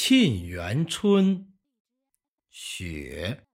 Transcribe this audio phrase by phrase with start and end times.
[0.00, 1.44] 沁园春·
[2.50, 3.48] 雪。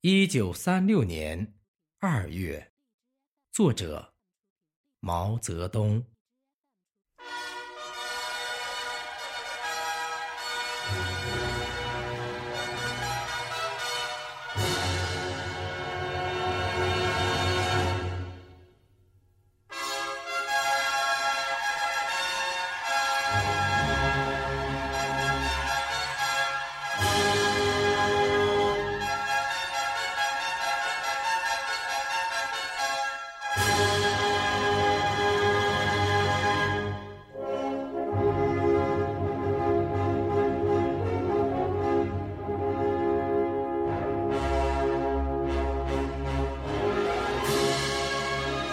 [0.00, 1.54] 一九三六年
[1.98, 2.72] 二月，
[3.52, 4.14] 作者
[5.00, 6.06] 毛泽东。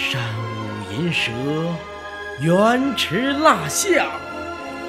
[0.00, 1.30] 山舞银蛇，
[2.40, 4.10] 原驰蜡象，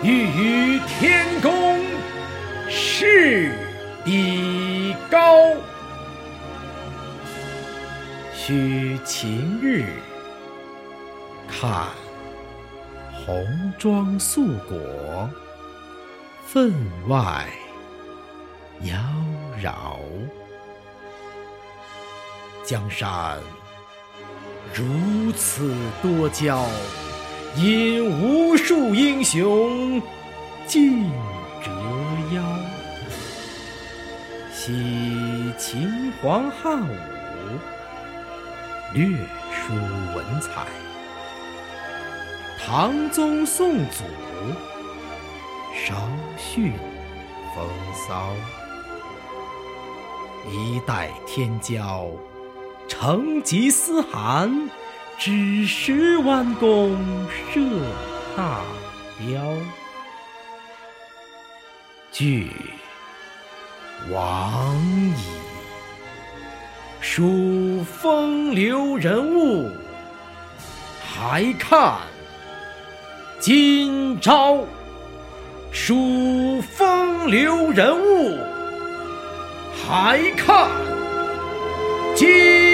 [0.01, 1.51] 欲与天公
[2.69, 3.53] 试
[4.05, 5.35] 比高。
[8.33, 9.83] 须晴日，
[11.45, 11.87] 看
[13.11, 13.45] 红
[13.77, 15.29] 装素裹，
[16.47, 16.73] 分
[17.09, 17.45] 外
[18.83, 18.95] 妖
[19.61, 19.73] 娆。
[22.63, 23.37] 江山。
[24.73, 26.65] 如此多娇，
[27.57, 30.01] 引无数英雄
[30.65, 31.11] 竞
[31.61, 31.69] 折
[32.33, 32.41] 腰。
[34.53, 36.95] 惜秦皇汉武，
[38.93, 39.05] 略
[39.51, 39.73] 输
[40.15, 40.65] 文采；
[42.57, 44.03] 唐宗宋祖，
[45.75, 45.95] 稍
[46.37, 46.71] 逊
[47.53, 47.67] 风
[48.07, 48.33] 骚。
[50.49, 52.30] 一代天骄。
[52.91, 54.69] 成吉思汗
[55.17, 56.93] 只识弯弓
[57.53, 57.61] 射
[58.35, 58.59] 大
[59.17, 59.41] 雕，
[62.11, 62.51] 俱
[64.11, 64.75] 往
[65.15, 65.23] 矣。
[66.99, 69.71] 数风流人物，
[71.01, 71.95] 还看
[73.39, 74.65] 今朝。
[75.71, 78.37] 数风流人物，
[79.87, 80.69] 还看
[82.17, 82.70] 今。